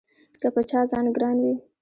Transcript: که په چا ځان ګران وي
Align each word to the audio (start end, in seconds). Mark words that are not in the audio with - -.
که 0.41 0.47
په 0.55 0.61
چا 0.69 0.81
ځان 0.91 1.05
ګران 1.15 1.37
وي 1.43 1.55